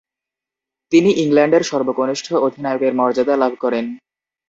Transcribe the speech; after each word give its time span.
তিনি 0.91 1.09
ইংল্যান্ডের 1.23 1.63
সর্বকনিষ্ঠ 1.63 2.27
অধিনায়কের 2.45 2.93
মর্যাদা 2.95 3.35
লাভ 3.37 3.53
করেন। 3.59 3.85